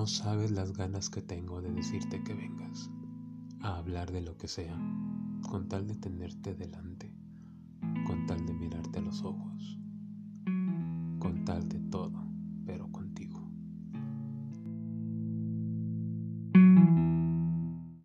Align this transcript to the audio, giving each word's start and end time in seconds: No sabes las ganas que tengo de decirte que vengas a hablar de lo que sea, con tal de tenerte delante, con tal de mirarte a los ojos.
No 0.00 0.06
sabes 0.06 0.50
las 0.50 0.72
ganas 0.72 1.10
que 1.10 1.20
tengo 1.20 1.60
de 1.60 1.70
decirte 1.72 2.24
que 2.24 2.32
vengas 2.32 2.90
a 3.60 3.76
hablar 3.76 4.10
de 4.10 4.22
lo 4.22 4.34
que 4.38 4.48
sea, 4.48 4.74
con 5.50 5.68
tal 5.68 5.86
de 5.86 5.94
tenerte 5.94 6.54
delante, 6.54 7.12
con 8.06 8.26
tal 8.26 8.46
de 8.46 8.54
mirarte 8.54 8.98
a 8.98 9.02
los 9.02 9.22
ojos. 9.22 9.49